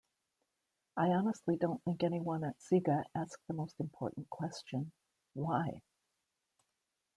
[0.97, 4.93] I honestly don't think anyone at Sega asked the most important question:
[5.35, 5.83] 'Why?